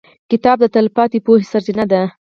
•کتاب 0.31 0.57
د 0.61 0.65
تلپاتې 0.75 1.17
پوهې 1.25 1.45
سرچینه 1.51 1.85
ده. 1.91 2.01